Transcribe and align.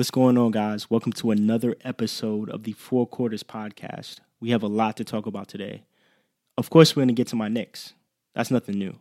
What's 0.00 0.10
going 0.10 0.38
on, 0.38 0.50
guys? 0.50 0.88
Welcome 0.88 1.12
to 1.12 1.30
another 1.30 1.76
episode 1.84 2.48
of 2.48 2.62
the 2.62 2.72
Four 2.72 3.06
Quarters 3.06 3.42
Podcast. 3.42 4.20
We 4.40 4.48
have 4.48 4.62
a 4.62 4.66
lot 4.66 4.96
to 4.96 5.04
talk 5.04 5.26
about 5.26 5.46
today. 5.46 5.82
Of 6.56 6.70
course, 6.70 6.96
we're 6.96 7.00
going 7.00 7.08
to 7.08 7.12
get 7.12 7.26
to 7.26 7.36
my 7.36 7.48
Knicks. 7.48 7.92
That's 8.34 8.50
nothing 8.50 8.78
new. 8.78 8.96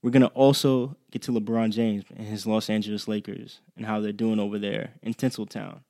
We're 0.00 0.12
going 0.12 0.22
to 0.22 0.28
also 0.28 0.96
get 1.10 1.22
to 1.22 1.32
LeBron 1.32 1.72
James 1.72 2.04
and 2.16 2.28
his 2.28 2.46
Los 2.46 2.70
Angeles 2.70 3.08
Lakers 3.08 3.62
and 3.76 3.84
how 3.84 3.98
they're 3.98 4.12
doing 4.12 4.38
over 4.38 4.56
there 4.56 4.92
in 5.02 5.12
Tinseltown. 5.14 5.80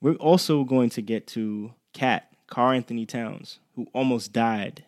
We're 0.00 0.14
also 0.14 0.64
going 0.64 0.90
to 0.90 1.02
get 1.02 1.28
to 1.28 1.72
Cat, 1.92 2.32
Karl-Anthony 2.48 3.06
Towns, 3.06 3.60
who 3.76 3.86
almost 3.94 4.32
died. 4.32 4.86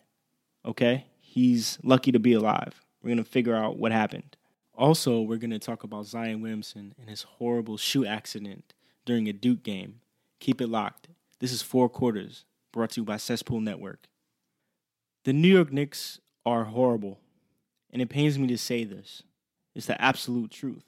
Okay? 0.66 1.06
He's 1.20 1.78
lucky 1.84 2.10
to 2.10 2.18
be 2.18 2.32
alive. 2.32 2.82
We're 3.00 3.10
going 3.10 3.24
to 3.24 3.30
figure 3.30 3.54
out 3.54 3.78
what 3.78 3.92
happened. 3.92 4.36
Also, 4.74 5.20
we're 5.20 5.36
going 5.36 5.50
to 5.50 5.60
talk 5.60 5.84
about 5.84 6.06
Zion 6.06 6.42
Williamson 6.42 6.92
and 6.98 7.08
his 7.08 7.22
horrible 7.22 7.76
shoe 7.76 8.04
accident 8.04 8.74
during 9.04 9.28
a 9.28 9.32
Duke 9.32 9.62
game. 9.62 10.00
Keep 10.40 10.60
it 10.60 10.68
locked. 10.68 11.08
This 11.40 11.52
is 11.52 11.62
Four 11.62 11.88
Quarters, 11.88 12.44
brought 12.72 12.90
to 12.90 13.00
you 13.00 13.04
by 13.04 13.16
Cesspool 13.16 13.60
Network. 13.60 14.06
The 15.24 15.32
New 15.32 15.48
York 15.48 15.72
Knicks 15.72 16.20
are 16.44 16.64
horrible, 16.64 17.18
and 17.90 18.02
it 18.02 18.08
pains 18.08 18.38
me 18.38 18.46
to 18.48 18.58
say 18.58 18.84
this. 18.84 19.22
It's 19.74 19.86
the 19.86 20.00
absolute 20.00 20.50
truth. 20.50 20.84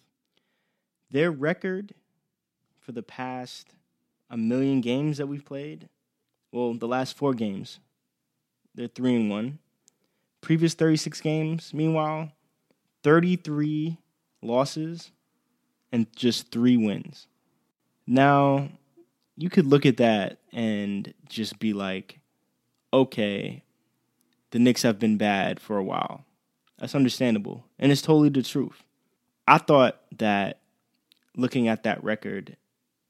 Their 1.10 1.30
record 1.30 1.94
for 2.80 2.92
the 2.92 3.02
past 3.02 3.74
a 4.30 4.36
million 4.36 4.80
games 4.80 5.18
that 5.18 5.26
we've 5.26 5.44
played, 5.44 5.88
well, 6.50 6.74
the 6.74 6.88
last 6.88 7.16
four 7.16 7.34
games, 7.34 7.78
they're 8.74 8.88
three 8.88 9.14
and 9.14 9.30
one. 9.30 9.58
Previous 10.40 10.74
36 10.74 11.20
games, 11.20 11.72
meanwhile, 11.72 12.32
33 13.02 13.96
losses 14.42 15.10
and 15.92 16.06
just 16.14 16.50
three 16.50 16.76
wins. 16.76 17.28
Now, 18.06 18.68
you 19.36 19.50
could 19.50 19.66
look 19.66 19.86
at 19.86 19.96
that 19.96 20.38
and 20.52 21.12
just 21.28 21.58
be 21.58 21.72
like, 21.72 22.20
okay, 22.92 23.62
the 24.50 24.58
Knicks 24.58 24.82
have 24.82 24.98
been 24.98 25.16
bad 25.16 25.58
for 25.60 25.76
a 25.76 25.84
while. 25.84 26.24
That's 26.78 26.94
understandable. 26.94 27.64
And 27.78 27.90
it's 27.90 28.02
totally 28.02 28.28
the 28.28 28.42
truth. 28.42 28.84
I 29.46 29.58
thought 29.58 30.00
that 30.16 30.60
looking 31.36 31.68
at 31.68 31.82
that 31.82 32.02
record, 32.02 32.56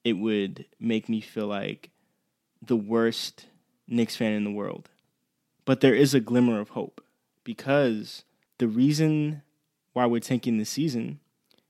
it 0.04 0.14
would 0.14 0.66
make 0.80 1.08
me 1.08 1.20
feel 1.20 1.46
like 1.46 1.90
the 2.62 2.76
worst 2.76 3.46
Knicks 3.86 4.16
fan 4.16 4.32
in 4.32 4.44
the 4.44 4.50
world. 4.50 4.88
But 5.64 5.80
there 5.80 5.94
is 5.94 6.14
a 6.14 6.20
glimmer 6.20 6.60
of 6.60 6.70
hope 6.70 7.02
because 7.42 8.24
the 8.58 8.68
reason 8.68 9.42
why 9.92 10.06
we're 10.06 10.20
tanking 10.20 10.58
this 10.58 10.70
season 10.70 11.20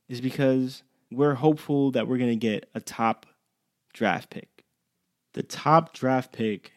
is 0.09 0.21
because 0.21 0.83
we're 1.11 1.35
hopeful 1.35 1.91
that 1.93 2.09
we're 2.09 2.19
going 2.19 2.31
to 2.31 2.37
get 2.37 2.69
a 2.75 2.81
top 2.81 3.27
draft 3.93 4.31
pick. 4.31 4.65
The 5.33 5.43
top 5.43 5.93
draft 5.93 6.33
pick 6.33 6.73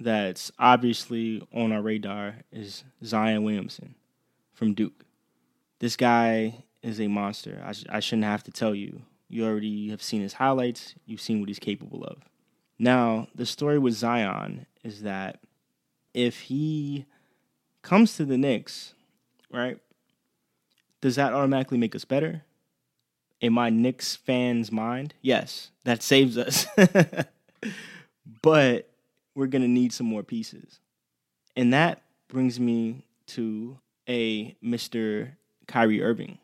that's 0.00 0.50
obviously 0.58 1.46
on 1.52 1.72
our 1.72 1.82
radar 1.82 2.36
is 2.52 2.84
Zion 3.04 3.44
Williamson 3.44 3.94
from 4.52 4.74
Duke. 4.74 5.04
This 5.78 5.96
guy 5.96 6.64
is 6.82 7.00
a 7.00 7.08
monster. 7.08 7.62
I, 7.64 7.72
sh- 7.72 7.86
I 7.88 8.00
shouldn't 8.00 8.24
have 8.24 8.42
to 8.44 8.50
tell 8.50 8.74
you. 8.74 9.02
You 9.28 9.46
already 9.46 9.90
have 9.90 10.02
seen 10.02 10.22
his 10.22 10.34
highlights, 10.34 10.94
you've 11.06 11.20
seen 11.20 11.40
what 11.40 11.48
he's 11.48 11.58
capable 11.58 12.04
of. 12.04 12.18
Now, 12.78 13.28
the 13.34 13.46
story 13.46 13.78
with 13.78 13.94
Zion 13.94 14.66
is 14.82 15.02
that 15.02 15.40
if 16.12 16.40
he 16.40 17.06
comes 17.82 18.16
to 18.16 18.24
the 18.24 18.36
Knicks, 18.36 18.94
right, 19.50 19.78
does 21.00 21.16
that 21.16 21.32
automatically 21.32 21.78
make 21.78 21.94
us 21.94 22.04
better? 22.04 22.42
In 23.40 23.52
my 23.52 23.70
Knicks 23.70 24.16
fans' 24.16 24.72
mind, 24.72 25.14
yes, 25.20 25.70
that 25.84 26.02
saves 26.02 26.38
us. 26.38 26.66
but 28.42 28.88
we're 29.34 29.46
going 29.46 29.62
to 29.62 29.68
need 29.68 29.92
some 29.92 30.06
more 30.06 30.22
pieces. 30.22 30.80
And 31.56 31.72
that 31.72 32.02
brings 32.28 32.58
me 32.58 33.06
to 33.26 33.78
a 34.08 34.56
Mr. 34.62 35.32
Kyrie 35.66 36.02
Irving. 36.02 36.38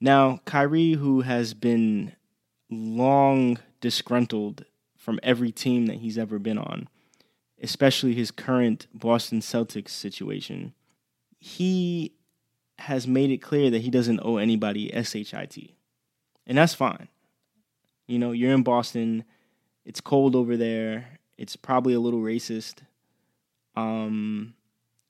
Now, 0.00 0.40
Kyrie, 0.44 0.92
who 0.92 1.22
has 1.22 1.54
been 1.54 2.12
long 2.70 3.58
disgruntled 3.80 4.64
from 4.96 5.20
every 5.22 5.52
team 5.52 5.86
that 5.86 5.98
he's 5.98 6.18
ever 6.18 6.38
been 6.38 6.58
on, 6.58 6.88
especially 7.62 8.14
his 8.14 8.30
current 8.30 8.86
Boston 8.92 9.40
Celtics 9.40 9.90
situation, 9.90 10.74
he 11.38 12.12
has 12.78 13.06
made 13.06 13.30
it 13.30 13.38
clear 13.38 13.70
that 13.70 13.82
he 13.82 13.90
doesn't 13.90 14.20
owe 14.22 14.36
anybody 14.36 14.90
SHIT. 14.92 15.75
And 16.46 16.56
that's 16.58 16.74
fine. 16.74 17.08
You 18.06 18.18
know, 18.18 18.32
you're 18.32 18.52
in 18.52 18.62
Boston, 18.62 19.24
it's 19.84 20.00
cold 20.00 20.36
over 20.36 20.56
there, 20.56 21.18
it's 21.36 21.56
probably 21.56 21.94
a 21.94 22.00
little 22.00 22.20
racist. 22.20 22.78
Um, 23.74 24.54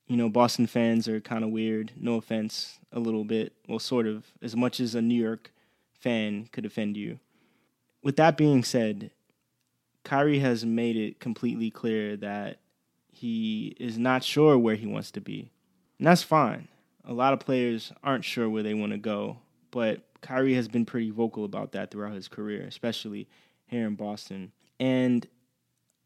you 0.06 0.16
know, 0.16 0.28
Boston 0.28 0.66
fans 0.66 1.08
are 1.08 1.20
kind 1.20 1.44
of 1.44 1.50
weird. 1.50 1.92
No 1.96 2.14
offense, 2.14 2.78
a 2.92 3.00
little 3.00 3.24
bit. 3.24 3.52
Well, 3.68 3.78
sort 3.78 4.06
of. 4.06 4.24
As 4.40 4.56
much 4.56 4.80
as 4.80 4.94
a 4.94 5.02
New 5.02 5.20
York 5.20 5.52
fan 5.92 6.48
could 6.52 6.64
offend 6.64 6.96
you. 6.96 7.18
With 8.02 8.16
that 8.16 8.36
being 8.36 8.62
said, 8.62 9.10
Kyrie 10.04 10.38
has 10.38 10.64
made 10.64 10.96
it 10.96 11.18
completely 11.18 11.70
clear 11.70 12.16
that 12.18 12.60
he 13.10 13.76
is 13.80 13.98
not 13.98 14.22
sure 14.22 14.56
where 14.56 14.76
he 14.76 14.86
wants 14.86 15.10
to 15.12 15.20
be. 15.20 15.50
And 15.98 16.06
that's 16.06 16.22
fine. 16.22 16.68
A 17.04 17.12
lot 17.12 17.32
of 17.32 17.40
players 17.40 17.92
aren't 18.04 18.24
sure 18.24 18.48
where 18.48 18.62
they 18.62 18.74
want 18.74 18.92
to 18.92 18.98
go, 18.98 19.38
but 19.70 20.05
Kyrie 20.20 20.54
has 20.54 20.68
been 20.68 20.84
pretty 20.84 21.10
vocal 21.10 21.44
about 21.44 21.72
that 21.72 21.90
throughout 21.90 22.14
his 22.14 22.28
career, 22.28 22.62
especially 22.62 23.28
here 23.66 23.86
in 23.86 23.94
Boston. 23.94 24.52
And 24.78 25.26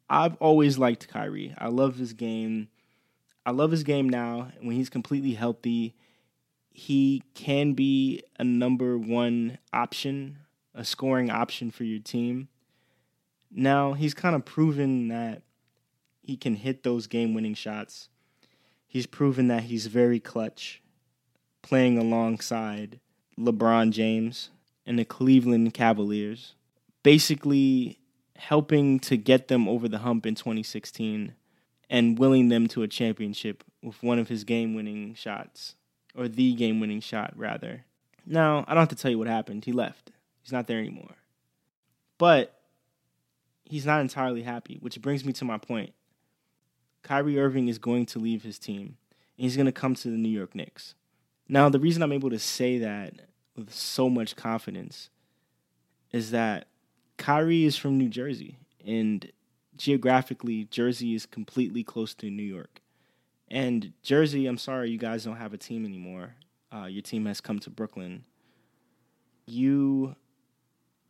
I've 0.09 0.37
always 0.37 0.79
liked 0.79 1.09
Kyrie. 1.09 1.55
I 1.57 1.69
love 1.69 1.97
his 1.97 2.13
game. 2.13 2.69
I 3.47 3.53
love 3.53 3.71
his 3.71 3.85
game 3.85 4.09
now. 4.09 4.51
When 4.61 4.77
he's 4.77 4.91
completely 4.91 5.35
healthy, 5.35 5.95
he 6.73 7.23
can 7.35 7.75
be 7.75 8.23
a 8.39 8.45
number 8.45 8.99
one 8.99 9.59
option, 9.73 10.39
a 10.75 10.85
scoring 10.85 11.31
option 11.31 11.71
for 11.71 11.85
your 11.85 12.01
team. 12.01 12.49
Now, 13.51 13.95
he's 13.95 14.15
kind 14.15 14.37
of 14.37 14.45
proven 14.45 15.09
that 15.09 15.43
he 16.23 16.37
can 16.37 16.55
hit 16.55 16.83
those 16.83 17.07
game 17.07 17.35
winning 17.35 17.55
shots. 17.55 18.09
He's 18.87 19.07
proven 19.07 19.49
that 19.49 19.65
he's 19.65 19.87
very 19.87 20.21
clutch, 20.21 20.83
playing 21.63 21.99
alongside 21.99 23.01
LeBron 23.41 23.91
James 23.91 24.51
and 24.87 24.99
the 24.99 25.05
Cleveland 25.05 25.73
Cavaliers. 25.75 26.55
Basically, 27.03 27.99
helping 28.37 28.99
to 29.01 29.17
get 29.17 29.49
them 29.49 29.69
over 29.69 29.89
the 29.89 29.99
hump 29.99 30.27
in 30.27 30.35
2016 30.35 31.35
and 31.89 32.19
willing 32.19 32.49
them 32.49 32.69
to 32.69 32.83
a 32.83 32.89
championship 32.89 33.65
with 33.83 34.03
one 34.03 34.19
of 34.19 34.29
his 34.29 34.45
game 34.45 34.75
winning 34.75 35.15
shots, 35.15 35.75
or 36.15 36.29
the 36.29 36.55
game 36.55 36.81
winning 36.81 37.01
shot, 37.01 37.33
rather. 37.37 37.85
Now, 38.27 38.65
I 38.69 38.75
don't 38.75 38.83
have 38.83 38.89
to 38.91 38.95
tell 38.95 39.11
you 39.11 39.19
what 39.19 39.27
happened. 39.27 39.65
He 39.65 39.73
left, 39.73 40.13
he's 40.43 40.53
not 40.53 40.67
there 40.67 40.79
anymore. 40.79 41.17
But 42.19 42.61
he's 43.65 43.87
not 43.87 44.01
entirely 44.01 44.43
happy, 44.43 44.79
which 44.81 45.01
brings 45.01 45.25
me 45.25 45.33
to 45.35 45.45
my 45.45 45.59
point. 45.59 45.93
Kyrie 47.03 47.41
Irving 47.41 47.69
is 47.69 47.79
going 47.79 48.07
to 48.07 48.19
leave 48.19 48.43
his 48.43 48.59
team, 48.59 48.97
and 49.37 49.45
he's 49.45 49.57
going 49.57 49.67
to 49.67 49.73
come 49.73 49.95
to 49.97 50.11
the 50.11 50.19
New 50.19 50.29
York 50.29 50.55
Knicks. 50.55 50.95
Now, 51.49 51.69
the 51.69 51.81
reason 51.81 52.03
I'm 52.03 52.13
able 52.13 52.31
to 52.31 52.39
say 52.39 52.79
that 52.79 53.15
with 53.57 53.73
so 53.73 54.09
much 54.09 54.37
confidence 54.37 55.11
is 56.13 56.31
that 56.31 56.67
Kyrie 57.17 57.65
is 57.65 57.77
from 57.77 57.99
New 57.99 58.09
Jersey, 58.09 58.59
and 58.85 59.31
geographically, 59.77 60.65
Jersey 60.65 61.15
is 61.15 61.27
completely 61.27 61.85
close 61.85 62.15
to 62.15 62.31
New 62.31 62.43
York. 62.43 62.81
And 63.49 63.93
Jersey, 64.03 64.47
I'm 64.47 64.59
sorry, 64.59 64.91
you 64.91 64.99
guys 64.99 65.25
don't 65.25 65.37
have 65.37 65.53
a 65.53 65.59
team 65.59 65.85
anymore. 65.85 66.35
Uh, 66.73 66.85
your 66.85 67.03
team 67.03 67.27
has 67.27 67.41
come 67.41 67.59
to 67.61 67.71
Brooklyn. 67.71 68.25
You 69.47 70.15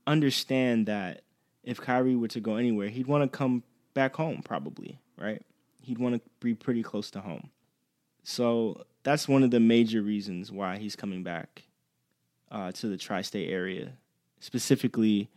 understand 0.06 0.86
that 0.86 1.22
if 1.62 1.80
Kyrie 1.80 2.16
were 2.16 2.28
to 2.28 2.40
go 2.40 2.56
anywhere, 2.56 2.88
he'd 2.88 3.06
want 3.06 3.30
to 3.30 3.36
come 3.36 3.62
back 3.94 4.16
home, 4.16 4.42
probably, 4.42 4.98
right? 5.18 5.42
He'd 5.82 5.98
want 5.98 6.14
to 6.14 6.20
be 6.40 6.54
pretty 6.54 6.82
close 6.82 7.10
to 7.12 7.20
home. 7.20 7.50
So 8.22 8.84
that's 9.02 9.28
one 9.28 9.42
of 9.42 9.50
the 9.50 9.60
major 9.60 10.02
reasons 10.02 10.50
why 10.50 10.78
he's 10.78 10.96
coming 10.96 11.22
back 11.22 11.64
uh, 12.50 12.72
to 12.72 12.88
the 12.88 12.96
tri 12.96 13.22
state 13.22 13.50
area, 13.50 13.92
specifically 14.40 15.30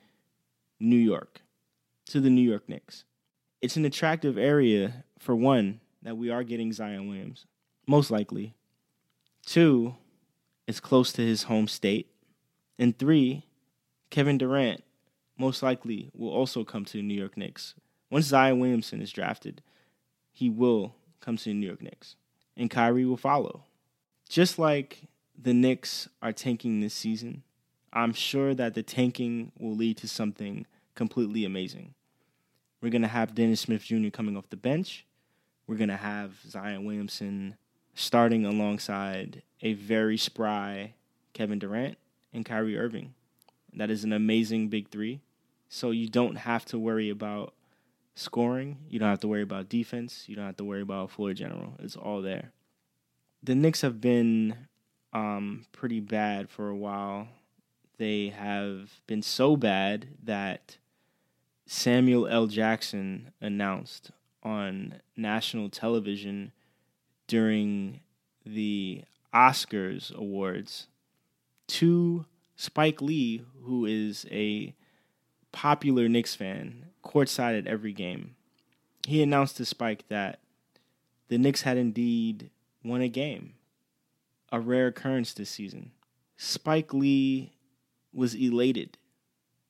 New 0.79 0.97
York, 0.97 1.41
to 2.07 2.19
the 2.19 2.29
New 2.29 2.47
York 2.47 2.67
Knicks. 2.67 3.05
It's 3.61 3.77
an 3.77 3.85
attractive 3.85 4.37
area, 4.37 5.05
for 5.19 5.35
one, 5.35 5.79
that 6.01 6.17
we 6.17 6.29
are 6.29 6.43
getting 6.43 6.73
Zion 6.73 7.07
Williams, 7.07 7.45
most 7.87 8.11
likely. 8.11 8.55
Two, 9.45 9.95
it's 10.67 10.79
close 10.79 11.13
to 11.13 11.21
his 11.21 11.43
home 11.43 11.67
state. 11.67 12.09
And 12.79 12.97
three, 12.97 13.45
Kevin 14.09 14.37
Durant 14.37 14.83
most 15.37 15.63
likely 15.63 16.11
will 16.13 16.31
also 16.31 16.63
come 16.63 16.85
to 16.85 16.93
the 16.93 17.01
New 17.03 17.13
York 17.13 17.37
Knicks. 17.37 17.75
Once 18.09 18.25
Zion 18.25 18.59
Williamson 18.59 19.01
is 19.01 19.11
drafted, 19.11 19.61
he 20.31 20.49
will 20.49 20.95
come 21.19 21.37
to 21.37 21.45
the 21.45 21.53
New 21.53 21.67
York 21.67 21.81
Knicks. 21.81 22.15
And 22.55 22.69
Kyrie 22.69 23.05
will 23.05 23.17
follow. 23.17 23.63
Just 24.29 24.59
like 24.59 25.03
the 25.39 25.53
Knicks 25.53 26.07
are 26.21 26.31
tanking 26.31 26.79
this 26.79 26.93
season, 26.93 27.43
I'm 27.91 28.13
sure 28.13 28.53
that 28.55 28.73
the 28.73 28.83
tanking 28.83 29.51
will 29.59 29.75
lead 29.75 29.97
to 29.97 30.07
something 30.07 30.65
completely 30.95 31.45
amazing. 31.45 31.93
We're 32.81 32.89
going 32.89 33.03
to 33.03 33.07
have 33.07 33.35
Dennis 33.35 33.61
Smith 33.61 33.83
Jr. 33.83 34.09
coming 34.09 34.35
off 34.35 34.49
the 34.49 34.57
bench. 34.57 35.05
We're 35.67 35.77
going 35.77 35.89
to 35.89 35.97
have 35.97 36.41
Zion 36.47 36.85
Williamson 36.85 37.55
starting 37.93 38.45
alongside 38.45 39.43
a 39.61 39.73
very 39.73 40.17
spry 40.17 40.93
Kevin 41.33 41.59
Durant 41.59 41.97
and 42.33 42.45
Kyrie 42.45 42.77
Irving. 42.77 43.13
That 43.75 43.89
is 43.89 44.03
an 44.03 44.13
amazing 44.13 44.69
big 44.69 44.89
three. 44.89 45.21
So 45.69 45.91
you 45.91 46.07
don't 46.07 46.35
have 46.35 46.65
to 46.65 46.77
worry 46.77 47.09
about 47.09 47.53
scoring. 48.15 48.77
You 48.89 48.99
don't 48.99 49.09
have 49.09 49.21
to 49.21 49.27
worry 49.27 49.41
about 49.41 49.69
defense. 49.69 50.25
You 50.27 50.35
don't 50.35 50.45
have 50.45 50.57
to 50.57 50.63
worry 50.63 50.81
about 50.81 51.11
floor 51.11 51.33
general. 51.33 51.73
It's 51.79 51.95
all 51.95 52.21
there. 52.21 52.51
The 53.41 53.55
Knicks 53.55 53.81
have 53.81 53.99
been 53.99 54.67
um, 55.13 55.65
pretty 55.71 55.99
bad 55.99 56.49
for 56.49 56.69
a 56.69 56.75
while. 56.75 57.27
They 57.97 58.29
have 58.29 59.01
been 59.07 59.21
so 59.21 59.55
bad 59.55 60.07
that 60.23 60.77
Samuel 61.65 62.27
L. 62.27 62.47
Jackson 62.47 63.31
announced 63.39 64.11
on 64.41 64.95
national 65.15 65.69
television 65.69 66.51
during 67.27 68.01
the 68.45 69.03
Oscars 69.33 70.13
awards 70.13 70.87
to 71.67 72.25
Spike 72.55 73.01
Lee, 73.01 73.43
who 73.63 73.85
is 73.85 74.25
a 74.31 74.73
popular 75.51 76.09
Knicks 76.09 76.35
fan, 76.35 76.87
courtside 77.03 77.57
at 77.57 77.67
every 77.67 77.93
game. 77.93 78.35
He 79.07 79.21
announced 79.21 79.57
to 79.57 79.65
Spike 79.65 80.05
that 80.09 80.39
the 81.29 81.37
Knicks 81.37 81.61
had 81.61 81.77
indeed 81.77 82.49
won 82.83 83.01
a 83.01 83.07
game, 83.07 83.53
a 84.53 84.59
rare 84.59 84.87
occurrence 84.87 85.33
this 85.33 85.49
season. 85.49 85.91
Spike 86.37 86.93
Lee 86.93 87.51
was 88.13 88.35
elated. 88.35 88.99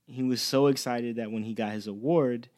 He 0.05 0.21
was 0.21 0.41
so 0.41 0.67
excited 0.67 1.15
that 1.15 1.31
when 1.31 1.43
he 1.43 1.53
got 1.53 1.71
his 1.71 1.87
award, 1.87 2.49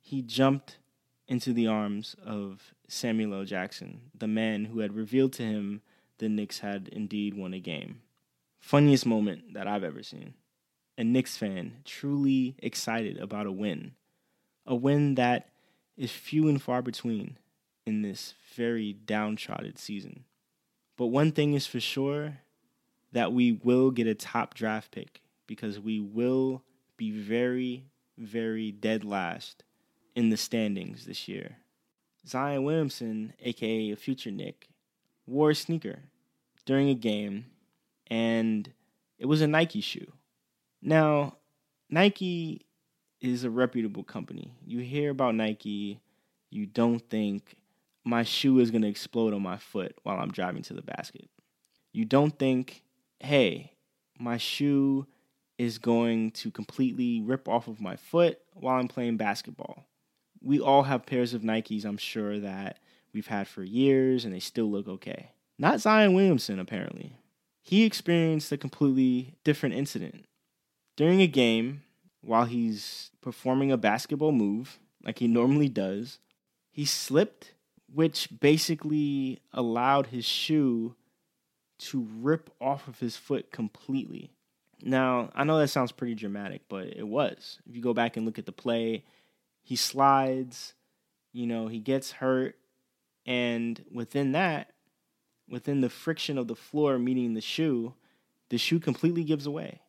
he 0.00 0.22
jumped 0.22 0.78
into 1.26 1.52
the 1.52 1.66
arms 1.66 2.14
of 2.24 2.72
Samuel 2.86 3.34
L. 3.34 3.44
Jackson, 3.44 4.02
the 4.16 4.28
man 4.28 4.66
who 4.66 4.78
had 4.78 4.94
revealed 4.94 5.32
to 5.34 5.42
him 5.42 5.82
the 6.18 6.28
Knicks 6.28 6.60
had 6.60 6.88
indeed 6.92 7.34
won 7.34 7.52
a 7.52 7.58
game. 7.58 8.02
Funniest 8.60 9.04
moment 9.04 9.54
that 9.54 9.66
I've 9.66 9.82
ever 9.82 10.04
seen. 10.04 10.34
A 10.96 11.02
Knicks 11.02 11.36
fan 11.36 11.78
truly 11.84 12.54
excited 12.58 13.18
about 13.18 13.46
a 13.46 13.52
win. 13.52 13.94
A 14.64 14.76
win 14.76 15.16
that 15.16 15.48
is 15.96 16.12
few 16.12 16.48
and 16.48 16.62
far 16.62 16.82
between 16.82 17.36
in 17.84 18.02
this 18.02 18.34
very 18.54 18.92
downtrodden 18.92 19.74
season. 19.74 20.24
But 20.96 21.06
one 21.06 21.32
thing 21.32 21.54
is 21.54 21.66
for 21.66 21.80
sure 21.80 22.38
that 23.12 23.32
we 23.32 23.52
will 23.52 23.90
get 23.90 24.06
a 24.06 24.14
top 24.14 24.54
draft 24.54 24.90
pick 24.90 25.22
because 25.46 25.80
we 25.80 26.00
will 26.00 26.62
be 26.96 27.10
very, 27.10 27.86
very 28.16 28.70
dead 28.70 29.04
last 29.04 29.64
in 30.14 30.30
the 30.30 30.36
standings 30.36 31.06
this 31.06 31.28
year. 31.28 31.58
Zion 32.26 32.64
Williamson, 32.64 33.34
aka 33.40 33.94
future 33.96 34.30
Knick, 34.30 34.68
wore 35.26 35.50
a 35.50 35.54
sneaker 35.54 36.00
during 36.64 36.88
a 36.88 36.94
game, 36.94 37.46
and 38.06 38.72
it 39.18 39.26
was 39.26 39.42
a 39.42 39.46
Nike 39.46 39.80
shoe. 39.80 40.12
Now, 40.80 41.36
Nike 41.90 42.66
is 43.20 43.44
a 43.44 43.50
reputable 43.50 44.04
company. 44.04 44.54
You 44.64 44.80
hear 44.80 45.10
about 45.10 45.34
Nike, 45.34 46.00
you 46.50 46.66
don't 46.66 47.00
think 47.10 47.56
my 48.04 48.22
shoe 48.22 48.58
is 48.58 48.70
going 48.70 48.82
to 48.82 48.88
explode 48.88 49.32
on 49.32 49.42
my 49.42 49.56
foot 49.56 49.96
while 50.02 50.18
I'm 50.18 50.30
driving 50.30 50.62
to 50.64 50.74
the 50.74 50.82
basket. 50.82 51.28
You 51.92 52.04
don't 52.04 52.38
think, 52.38 52.82
hey, 53.20 53.72
my 54.18 54.36
shoe 54.36 55.06
is 55.58 55.78
going 55.78 56.32
to 56.32 56.50
completely 56.50 57.22
rip 57.22 57.48
off 57.48 57.68
of 57.68 57.80
my 57.80 57.96
foot 57.96 58.38
while 58.52 58.78
I'm 58.78 58.88
playing 58.88 59.16
basketball. 59.16 59.84
We 60.42 60.60
all 60.60 60.82
have 60.82 61.06
pairs 61.06 61.32
of 61.32 61.42
Nikes, 61.42 61.84
I'm 61.84 61.96
sure, 61.96 62.38
that 62.40 62.80
we've 63.12 63.28
had 63.28 63.48
for 63.48 63.62
years 63.62 64.24
and 64.24 64.34
they 64.34 64.40
still 64.40 64.70
look 64.70 64.88
okay. 64.88 65.30
Not 65.58 65.80
Zion 65.80 66.14
Williamson, 66.14 66.58
apparently. 66.58 67.16
He 67.62 67.84
experienced 67.84 68.52
a 68.52 68.58
completely 68.58 69.34
different 69.44 69.76
incident. 69.76 70.26
During 70.96 71.22
a 71.22 71.26
game, 71.26 71.82
while 72.20 72.44
he's 72.44 73.10
performing 73.22 73.72
a 73.72 73.76
basketball 73.76 74.32
move, 74.32 74.78
like 75.02 75.18
he 75.20 75.28
normally 75.28 75.68
does, 75.68 76.18
he 76.70 76.84
slipped, 76.84 77.53
which 77.94 78.28
basically 78.40 79.38
allowed 79.52 80.08
his 80.08 80.24
shoe 80.24 80.96
to 81.78 82.08
rip 82.20 82.50
off 82.60 82.88
of 82.88 82.98
his 82.98 83.16
foot 83.16 83.52
completely. 83.52 84.32
Now, 84.82 85.30
I 85.34 85.44
know 85.44 85.58
that 85.58 85.68
sounds 85.68 85.92
pretty 85.92 86.14
dramatic, 86.14 86.62
but 86.68 86.88
it 86.88 87.06
was. 87.06 87.58
If 87.68 87.76
you 87.76 87.82
go 87.82 87.94
back 87.94 88.16
and 88.16 88.26
look 88.26 88.38
at 88.38 88.46
the 88.46 88.52
play, 88.52 89.04
he 89.62 89.76
slides, 89.76 90.74
you 91.32 91.46
know, 91.46 91.68
he 91.68 91.78
gets 91.78 92.12
hurt, 92.12 92.56
and 93.26 93.82
within 93.92 94.32
that, 94.32 94.72
within 95.48 95.80
the 95.80 95.88
friction 95.88 96.36
of 96.36 96.48
the 96.48 96.56
floor 96.56 96.98
meeting 96.98 97.34
the 97.34 97.40
shoe, 97.40 97.94
the 98.50 98.58
shoe 98.58 98.80
completely 98.80 99.22
gives 99.24 99.46
away. 99.46 99.80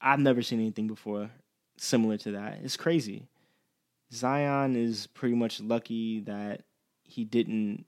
I've 0.00 0.20
never 0.20 0.42
seen 0.42 0.60
anything 0.60 0.86
before 0.86 1.30
similar 1.76 2.16
to 2.18 2.32
that. 2.32 2.60
It's 2.62 2.76
crazy. 2.76 3.26
Zion 4.12 4.76
is 4.76 5.08
pretty 5.08 5.34
much 5.34 5.60
lucky 5.60 6.20
that 6.20 6.62
he 7.08 7.24
didn't 7.24 7.84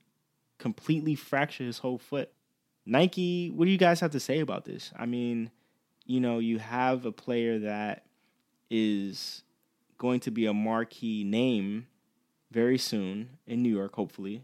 completely 0.57 1.15
fracture 1.15 1.63
his 1.63 1.79
whole 1.79 1.97
foot. 1.97 2.31
Nike, 2.85 3.49
what 3.49 3.65
do 3.65 3.71
you 3.71 3.77
guys 3.77 3.99
have 3.99 4.11
to 4.11 4.19
say 4.19 4.39
about 4.39 4.65
this? 4.65 4.91
I 4.97 5.05
mean, 5.05 5.51
you 6.05 6.19
know, 6.19 6.39
you 6.39 6.59
have 6.59 7.05
a 7.05 7.11
player 7.11 7.59
that 7.59 8.05
is 8.69 9.43
going 9.97 10.19
to 10.21 10.31
be 10.31 10.45
a 10.45 10.53
marquee 10.53 11.23
name 11.23 11.87
very 12.51 12.77
soon 12.77 13.37
in 13.45 13.61
New 13.61 13.69
York, 13.69 13.95
hopefully. 13.95 14.43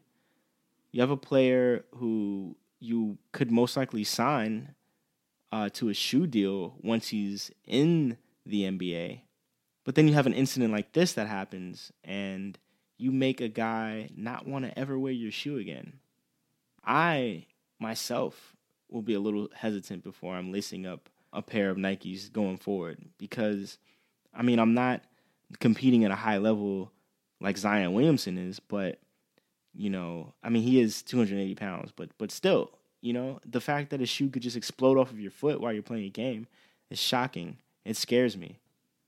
You 0.92 1.02
have 1.02 1.10
a 1.10 1.18
player 1.18 1.86
who 1.96 2.56
you 2.80 3.18
could 3.32 3.52
most 3.52 3.76
likely 3.76 4.04
sign 4.04 4.76
uh, 5.52 5.70
to 5.74 5.90
a 5.90 5.94
shoe 5.94 6.28
deal 6.28 6.76
once 6.82 7.10
he's 7.10 7.52
in 7.66 8.18
the 8.46 8.64
NBA. 8.64 9.22
But 9.84 9.96
then 9.96 10.08
you 10.08 10.14
have 10.14 10.26
an 10.26 10.34
incident 10.34 10.74
like 10.74 10.94
this 10.94 11.14
that 11.14 11.28
happens, 11.28 11.92
and 12.04 12.58
you 12.98 13.12
make 13.12 13.42
a 13.42 13.48
guy 13.48 14.10
not 14.16 14.48
want 14.48 14.66
to 14.66 14.78
ever 14.78 14.98
wear 14.98 15.12
your 15.12 15.32
shoe 15.32 15.58
again. 15.58 15.94
I 16.86 17.46
myself 17.80 18.56
will 18.90 19.02
be 19.02 19.14
a 19.14 19.20
little 19.20 19.50
hesitant 19.54 20.04
before 20.04 20.36
I'm 20.36 20.52
lacing 20.52 20.86
up 20.86 21.10
a 21.34 21.42
pair 21.42 21.70
of 21.70 21.78
Nikes 21.78 22.32
going 22.32 22.58
forward 22.58 22.98
because, 23.18 23.78
I 24.34 24.42
mean, 24.42 24.60
I'm 24.60 24.74
not 24.74 25.04
competing 25.60 26.04
at 26.06 26.12
a 26.12 26.16
high 26.16 26.38
level 26.38 26.92
like 27.40 27.58
Zion 27.58 27.94
Williamson 27.94 28.38
is, 28.38 28.60
but 28.60 29.00
you 29.74 29.92
know, 29.92 30.34
I 30.44 30.50
mean, 30.50 30.64
he 30.64 30.80
is 30.80 31.04
280 31.04 31.54
pounds, 31.56 31.92
but 31.96 32.10
but 32.18 32.32
still, 32.32 32.72
you 33.02 33.14
know, 33.14 33.40
the 33.46 33.62
fact 33.62 33.92
that 33.92 34.02
a 34.02 34.06
shoe 34.06 34.30
could 34.30 34.42
just 34.42 34.58
explode 34.58 34.98
off 34.98 35.12
of 35.12 35.20
your 35.20 35.32
foot 35.32 35.62
while 35.62 35.72
you're 35.72 35.84
playing 35.84 36.06
a 36.06 36.10
game 36.10 36.48
is 36.90 37.00
shocking. 37.00 37.58
It 37.86 37.96
scares 37.96 38.36
me. 38.36 38.60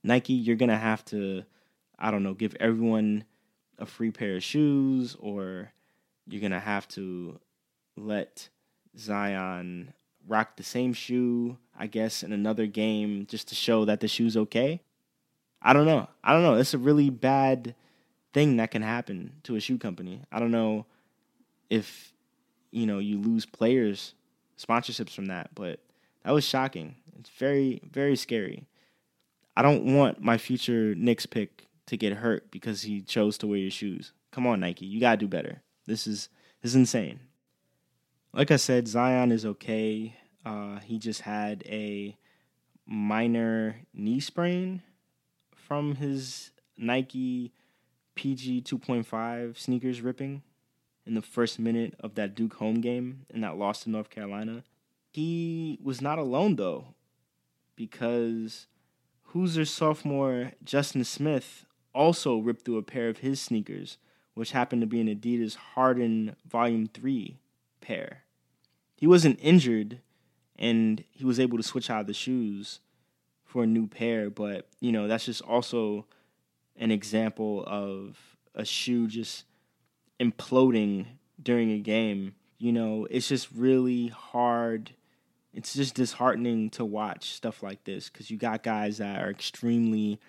Nike, 0.04 0.32
you're 0.32 0.56
gonna 0.56 0.78
have 0.78 1.04
to, 1.06 1.42
I 1.98 2.10
don't 2.10 2.22
know, 2.22 2.34
give 2.34 2.54
everyone 2.60 3.24
a 3.80 3.86
free 3.86 4.10
pair 4.10 4.36
of 4.36 4.44
shoes, 4.44 5.16
or 5.18 5.72
you're 6.26 6.40
gonna 6.42 6.60
have 6.60 6.86
to 6.88 7.40
let 7.96 8.48
Zion 8.96 9.92
rock 10.28 10.56
the 10.56 10.62
same 10.62 10.92
shoe, 10.92 11.56
I 11.76 11.86
guess, 11.86 12.22
in 12.22 12.32
another 12.32 12.66
game 12.66 13.26
just 13.26 13.48
to 13.48 13.54
show 13.54 13.84
that 13.86 14.00
the 14.00 14.08
shoe's 14.08 14.36
okay. 14.36 14.80
I 15.62 15.72
don't 15.72 15.86
know. 15.86 16.08
I 16.22 16.32
don't 16.32 16.42
know. 16.42 16.54
It's 16.54 16.74
a 16.74 16.78
really 16.78 17.10
bad 17.10 17.74
thing 18.32 18.56
that 18.56 18.70
can 18.70 18.82
happen 18.82 19.32
to 19.44 19.56
a 19.56 19.60
shoe 19.60 19.78
company. 19.78 20.22
I 20.30 20.38
don't 20.38 20.50
know 20.50 20.86
if 21.68 22.12
you 22.70 22.86
know 22.86 22.98
you 22.98 23.18
lose 23.18 23.46
players 23.46 24.14
sponsorships 24.58 25.10
from 25.10 25.26
that, 25.26 25.50
but 25.54 25.80
that 26.24 26.32
was 26.32 26.44
shocking. 26.44 26.96
It's 27.18 27.30
very 27.30 27.82
very 27.90 28.16
scary. 28.16 28.66
I 29.56 29.62
don't 29.62 29.94
want 29.94 30.22
my 30.22 30.38
future 30.38 30.94
Knicks 30.94 31.26
pick 31.26 31.66
to 31.90 31.96
get 31.96 32.14
hurt 32.14 32.50
because 32.52 32.82
he 32.82 33.00
chose 33.00 33.36
to 33.36 33.48
wear 33.48 33.58
your 33.58 33.70
shoes. 33.70 34.12
Come 34.30 34.46
on, 34.46 34.60
Nike, 34.60 34.86
you 34.86 35.00
gotta 35.00 35.16
do 35.16 35.26
better. 35.26 35.60
This 35.86 36.06
is 36.06 36.28
this 36.62 36.70
is 36.70 36.76
insane. 36.76 37.18
Like 38.32 38.52
I 38.52 38.56
said, 38.56 38.86
Zion 38.86 39.32
is 39.32 39.44
okay. 39.44 40.14
Uh, 40.46 40.78
he 40.78 40.98
just 40.98 41.22
had 41.22 41.64
a 41.66 42.16
minor 42.86 43.76
knee 43.92 44.20
sprain 44.20 44.82
from 45.52 45.96
his 45.96 46.52
Nike 46.76 47.52
PG 48.14 48.62
2.5 48.62 49.58
sneakers 49.58 50.00
ripping 50.00 50.42
in 51.04 51.14
the 51.14 51.22
first 51.22 51.58
minute 51.58 51.94
of 51.98 52.14
that 52.14 52.36
Duke 52.36 52.54
home 52.54 52.80
game 52.80 53.26
and 53.34 53.42
that 53.42 53.58
loss 53.58 53.82
to 53.82 53.90
North 53.90 54.10
Carolina. 54.10 54.62
He 55.12 55.80
was 55.82 56.00
not 56.00 56.20
alone 56.20 56.54
though, 56.54 56.94
because 57.74 58.68
Hoosier 59.32 59.64
sophomore 59.64 60.52
Justin 60.62 61.02
Smith 61.02 61.66
also 61.94 62.38
ripped 62.38 62.64
through 62.64 62.78
a 62.78 62.82
pair 62.82 63.08
of 63.08 63.18
his 63.18 63.40
sneakers, 63.40 63.98
which 64.34 64.52
happened 64.52 64.82
to 64.82 64.86
be 64.86 65.00
an 65.00 65.08
Adidas 65.08 65.56
Harden 65.56 66.36
Volume 66.48 66.86
3 66.86 67.38
pair. 67.80 68.24
He 68.96 69.06
wasn't 69.06 69.38
injured 69.42 70.00
and 70.58 71.02
he 71.10 71.24
was 71.24 71.40
able 71.40 71.56
to 71.56 71.62
switch 71.62 71.90
out 71.90 72.06
the 72.06 72.14
shoes 72.14 72.80
for 73.44 73.64
a 73.64 73.66
new 73.66 73.86
pair, 73.86 74.30
but 74.30 74.68
you 74.80 74.92
know, 74.92 75.08
that's 75.08 75.24
just 75.24 75.42
also 75.42 76.06
an 76.76 76.90
example 76.90 77.64
of 77.66 78.18
a 78.54 78.64
shoe 78.64 79.06
just 79.08 79.44
imploding 80.20 81.06
during 81.42 81.70
a 81.70 81.78
game. 81.78 82.34
You 82.58 82.72
know, 82.72 83.06
it's 83.10 83.28
just 83.28 83.48
really 83.52 84.08
hard. 84.08 84.92
It's 85.52 85.74
just 85.74 85.94
disheartening 85.94 86.70
to 86.70 86.84
watch 86.84 87.30
stuff 87.30 87.62
like 87.62 87.84
this 87.84 88.08
because 88.08 88.30
you 88.30 88.36
got 88.36 88.62
guys 88.62 88.98
that 88.98 89.20
are 89.22 89.30
extremely 89.30 90.20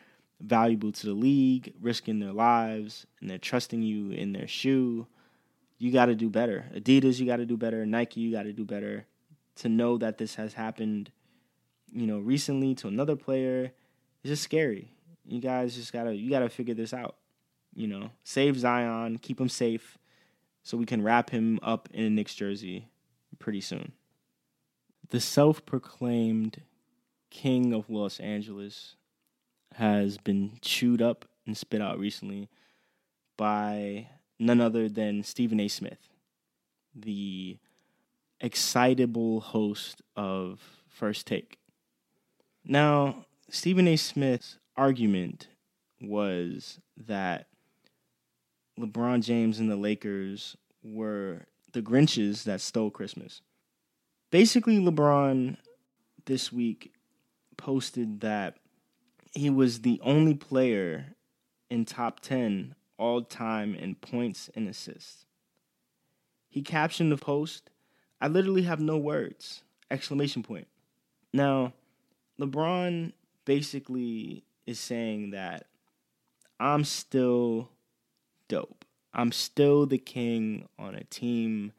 valuable 0.41 0.91
to 0.91 1.05
the 1.05 1.13
league, 1.13 1.73
risking 1.79 2.19
their 2.19 2.33
lives, 2.33 3.05
and 3.19 3.29
they're 3.29 3.37
trusting 3.37 3.81
you 3.81 4.11
in 4.11 4.33
their 4.33 4.47
shoe. 4.47 5.07
You 5.77 5.91
got 5.91 6.07
to 6.07 6.15
do 6.15 6.29
better. 6.29 6.65
Adidas, 6.75 7.19
you 7.19 7.25
got 7.25 7.37
to 7.37 7.45
do 7.45 7.57
better. 7.57 7.85
Nike, 7.85 8.21
you 8.21 8.31
got 8.31 8.43
to 8.43 8.53
do 8.53 8.65
better. 8.65 9.05
To 9.57 9.69
know 9.69 9.97
that 9.97 10.17
this 10.17 10.35
has 10.35 10.53
happened, 10.53 11.11
you 11.91 12.07
know, 12.07 12.19
recently 12.19 12.73
to 12.75 12.87
another 12.87 13.15
player, 13.15 13.71
it's 14.23 14.29
just 14.29 14.43
scary. 14.43 14.91
You 15.25 15.39
guys 15.39 15.75
just 15.75 15.93
gotta 15.93 16.15
you 16.15 16.29
gotta 16.29 16.49
figure 16.49 16.73
this 16.73 16.93
out. 16.93 17.15
You 17.75 17.87
know, 17.87 18.11
save 18.23 18.57
Zion, 18.57 19.17
keep 19.17 19.39
him 19.39 19.49
safe, 19.49 19.97
so 20.63 20.77
we 20.77 20.85
can 20.85 21.03
wrap 21.03 21.29
him 21.29 21.59
up 21.61 21.89
in 21.93 22.03
a 22.05 22.09
Knicks 22.09 22.33
jersey 22.33 22.87
pretty 23.39 23.61
soon. 23.61 23.91
The 25.09 25.19
self-proclaimed 25.19 26.61
king 27.29 27.73
of 27.73 27.89
Los 27.89 28.19
Angeles 28.19 28.95
has 29.75 30.17
been 30.17 30.57
chewed 30.61 31.01
up 31.01 31.25
and 31.45 31.57
spit 31.57 31.81
out 31.81 31.99
recently 31.99 32.49
by 33.37 34.07
none 34.39 34.61
other 34.61 34.89
than 34.89 35.23
Stephen 35.23 35.59
A. 35.59 35.67
Smith, 35.67 36.09
the 36.95 37.57
excitable 38.39 39.39
host 39.39 40.01
of 40.15 40.59
First 40.89 41.27
Take. 41.27 41.57
Now, 42.65 43.25
Stephen 43.49 43.87
A. 43.87 43.95
Smith's 43.95 44.57
argument 44.75 45.47
was 46.01 46.79
that 46.97 47.47
LeBron 48.79 49.23
James 49.23 49.59
and 49.59 49.69
the 49.69 49.75
Lakers 49.75 50.57
were 50.83 51.45
the 51.73 51.81
Grinches 51.81 52.43
that 52.43 52.61
stole 52.61 52.89
Christmas. 52.89 53.41
Basically, 54.31 54.79
LeBron 54.79 55.57
this 56.25 56.51
week 56.51 56.93
posted 57.57 58.21
that 58.21 58.57
he 59.33 59.49
was 59.49 59.81
the 59.81 59.99
only 60.03 60.33
player 60.33 61.15
in 61.69 61.85
top 61.85 62.19
10 62.19 62.75
all 62.97 63.21
time 63.21 63.73
in 63.73 63.95
points 63.95 64.49
and 64.55 64.67
assists. 64.67 65.25
He 66.49 66.61
captioned 66.61 67.11
the 67.11 67.17
post, 67.17 67.69
I 68.19 68.27
literally 68.27 68.63
have 68.63 68.79
no 68.79 68.97
words. 68.97 69.63
Exclamation 69.89 70.43
point. 70.43 70.67
Now, 71.33 71.73
LeBron 72.39 73.13
basically 73.45 74.43
is 74.67 74.79
saying 74.79 75.31
that 75.31 75.65
I'm 76.59 76.83
still 76.83 77.69
dope. 78.47 78.85
I'm 79.13 79.31
still 79.31 79.85
the 79.85 79.97
king 79.97 80.67
on 80.77 80.93
a 80.93 81.03
team 81.05 81.71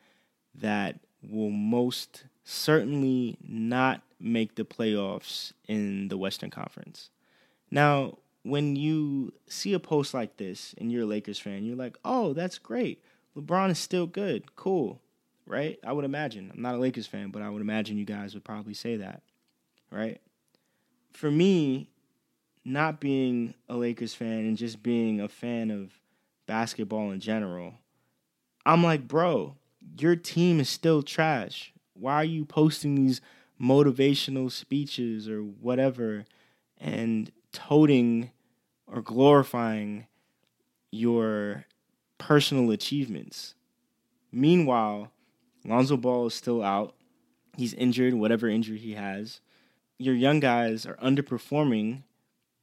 that 0.54 0.98
will 1.22 1.50
most 1.50 2.24
certainly 2.44 3.36
not 3.46 4.02
make 4.18 4.56
the 4.56 4.64
playoffs 4.64 5.52
in 5.68 6.08
the 6.08 6.18
Western 6.18 6.50
Conference. 6.50 7.10
Now, 7.72 8.18
when 8.42 8.76
you 8.76 9.32
see 9.48 9.72
a 9.72 9.80
post 9.80 10.12
like 10.12 10.36
this 10.36 10.74
and 10.76 10.92
you're 10.92 11.04
a 11.04 11.06
Lakers 11.06 11.38
fan, 11.38 11.64
you're 11.64 11.74
like, 11.74 11.96
oh, 12.04 12.34
that's 12.34 12.58
great. 12.58 13.02
LeBron 13.34 13.70
is 13.70 13.78
still 13.78 14.06
good. 14.06 14.54
Cool. 14.56 15.00
Right? 15.46 15.78
I 15.84 15.92
would 15.92 16.04
imagine. 16.04 16.50
I'm 16.54 16.60
not 16.60 16.74
a 16.74 16.78
Lakers 16.78 17.06
fan, 17.06 17.30
but 17.30 17.40
I 17.40 17.48
would 17.48 17.62
imagine 17.62 17.96
you 17.96 18.04
guys 18.04 18.34
would 18.34 18.44
probably 18.44 18.74
say 18.74 18.96
that. 18.96 19.22
Right? 19.90 20.20
For 21.14 21.30
me, 21.30 21.88
not 22.62 23.00
being 23.00 23.54
a 23.70 23.76
Lakers 23.76 24.14
fan 24.14 24.40
and 24.40 24.56
just 24.56 24.82
being 24.82 25.18
a 25.18 25.28
fan 25.28 25.70
of 25.70 25.92
basketball 26.46 27.10
in 27.10 27.20
general, 27.20 27.72
I'm 28.66 28.84
like, 28.84 29.08
bro, 29.08 29.56
your 29.98 30.14
team 30.14 30.60
is 30.60 30.68
still 30.68 31.02
trash. 31.02 31.72
Why 31.94 32.16
are 32.16 32.24
you 32.24 32.44
posting 32.44 32.96
these 32.96 33.22
motivational 33.58 34.52
speeches 34.52 35.26
or 35.26 35.40
whatever 35.40 36.26
and 36.78 37.30
toting 37.52 38.30
or 38.86 39.00
glorifying 39.00 40.06
your 40.90 41.64
personal 42.18 42.70
achievements. 42.70 43.54
Meanwhile, 44.30 45.10
Lonzo 45.64 45.96
Ball 45.96 46.26
is 46.26 46.34
still 46.34 46.62
out. 46.62 46.94
He's 47.56 47.74
injured, 47.74 48.14
whatever 48.14 48.48
injury 48.48 48.78
he 48.78 48.94
has. 48.94 49.40
Your 49.98 50.14
young 50.14 50.40
guys 50.40 50.86
are 50.86 50.96
underperforming 50.96 52.02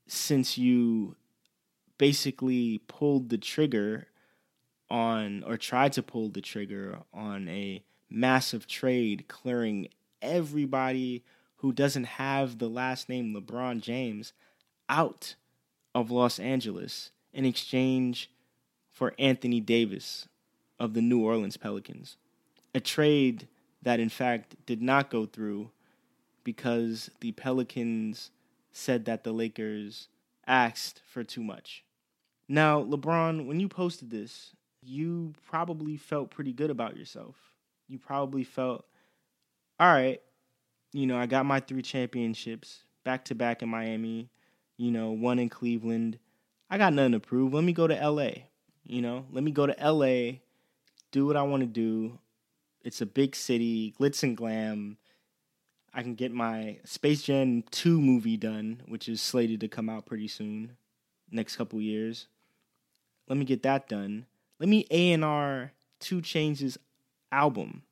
since 0.07 0.57
you 0.57 1.15
basically 1.97 2.79
pulled 2.87 3.29
the 3.29 3.37
trigger 3.37 4.07
on, 4.89 5.43
or 5.45 5.57
tried 5.57 5.93
to 5.93 6.03
pull 6.03 6.29
the 6.29 6.41
trigger 6.41 6.99
on 7.13 7.47
a 7.47 7.83
massive 8.09 8.65
trade, 8.65 9.25
clearing 9.27 9.87
everybody 10.21 11.23
who 11.57 11.71
doesn't 11.71 12.05
have 12.05 12.57
the 12.57 12.69
last 12.69 13.09
name 13.09 13.35
LeBron 13.35 13.81
James 13.81 14.33
out 14.89 15.35
of 15.95 16.11
Los 16.11 16.39
Angeles 16.39 17.11
in 17.33 17.45
exchange 17.45 18.29
for 18.91 19.13
Anthony 19.17 19.61
Davis 19.61 20.27
of 20.79 20.93
the 20.93 21.01
New 21.01 21.23
Orleans 21.23 21.57
Pelicans. 21.57 22.17
A 22.73 22.79
trade 22.79 23.47
that, 23.81 23.99
in 23.99 24.09
fact, 24.09 24.55
did 24.65 24.81
not 24.81 25.09
go 25.09 25.25
through 25.25 25.69
because 26.43 27.09
the 27.21 27.31
Pelicans 27.31 28.31
said 28.71 29.05
that 29.05 29.23
the 29.23 29.31
Lakers 29.31 30.07
asked 30.47 31.01
for 31.07 31.23
too 31.23 31.43
much. 31.43 31.83
Now, 32.47 32.83
LeBron, 32.83 33.45
when 33.45 33.59
you 33.59 33.67
posted 33.67 34.09
this, 34.09 34.55
you 34.81 35.33
probably 35.47 35.97
felt 35.97 36.31
pretty 36.31 36.51
good 36.51 36.69
about 36.69 36.97
yourself. 36.97 37.35
You 37.87 37.99
probably 37.99 38.43
felt, 38.43 38.85
all 39.79 39.91
right, 39.91 40.21
you 40.91 41.05
know, 41.05 41.17
I 41.17 41.25
got 41.25 41.45
my 41.45 41.59
three 41.59 41.81
championships 41.81 42.83
back 43.03 43.25
to 43.25 43.35
back 43.35 43.61
in 43.61 43.69
Miami 43.69 44.29
you 44.79 44.91
know, 44.91 45.11
one 45.11 45.39
in 45.39 45.49
Cleveland. 45.49 46.17
I 46.69 46.77
got 46.77 46.93
nothing 46.93 47.11
to 47.11 47.19
prove. 47.19 47.53
Let 47.53 47.65
me 47.65 47.73
go 47.73 47.85
to 47.85 48.09
LA. 48.09 48.29
You 48.85 49.01
know, 49.01 49.25
let 49.29 49.43
me 49.43 49.51
go 49.51 49.67
to 49.67 49.75
LA, 49.91 50.39
do 51.11 51.27
what 51.27 51.35
I 51.35 51.43
want 51.43 51.61
to 51.61 51.67
do. 51.67 52.17
It's 52.81 53.01
a 53.01 53.05
big 53.05 53.35
city, 53.35 53.93
glitz 53.99 54.23
and 54.23 54.37
glam. 54.37 54.97
I 55.93 56.01
can 56.01 56.15
get 56.15 56.31
my 56.31 56.77
Space 56.85 57.23
Jam 57.23 57.63
2 57.71 57.99
movie 57.99 58.37
done, 58.37 58.81
which 58.87 59.09
is 59.09 59.21
slated 59.21 59.59
to 59.59 59.67
come 59.67 59.89
out 59.89 60.05
pretty 60.05 60.29
soon, 60.29 60.77
next 61.29 61.57
couple 61.57 61.81
years. 61.81 62.27
Let 63.27 63.37
me 63.37 63.45
get 63.45 63.63
that 63.63 63.89
done. 63.89 64.27
Let 64.59 64.69
me 64.69 64.87
A&R 64.89 65.73
2 65.99 66.21
Chainz 66.21 66.77
album. 67.31 67.83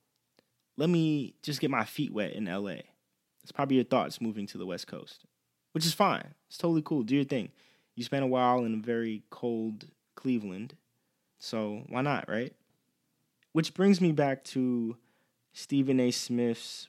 Let 0.78 0.90
me 0.90 1.36
just 1.44 1.60
get 1.60 1.70
my 1.70 1.84
feet 1.84 2.14
wet 2.14 2.32
in 2.32 2.46
LA. 2.46 2.78
That's 3.42 3.52
probably 3.54 3.76
your 3.76 3.86
thoughts 3.86 4.22
moving 4.22 4.48
to 4.48 4.58
the 4.58 4.66
West 4.66 4.88
Coast 4.88 5.26
which 5.78 5.86
is 5.86 5.94
fine. 5.94 6.34
It's 6.48 6.58
totally 6.58 6.82
cool. 6.82 7.04
Do 7.04 7.14
your 7.14 7.24
thing. 7.24 7.50
You 7.94 8.04
spent 8.04 8.24
a 8.24 8.28
while 8.28 8.66
in 8.66 8.74
a 8.74 8.78
very 8.78 9.22
cold 9.30 9.86
Cleveland, 10.16 10.74
so 11.38 11.84
why 11.88 12.02
not, 12.02 12.28
right? 12.28 12.52
Which 13.52 13.76
brings 13.76 14.02
me 14.02 14.12
back 14.12 14.44
to 14.46 14.98
Stephen 15.54 16.00
A. 16.00 16.10
Smith's 16.10 16.88